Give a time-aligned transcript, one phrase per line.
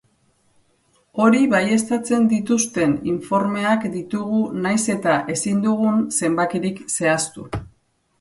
[1.23, 7.47] Hori baieztatzen dituzten informeak ditugu nahiz eta ezin dugun zenbakirik zehaztu.